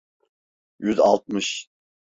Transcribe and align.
Yüz 0.79 0.99
altmış… 0.99 1.69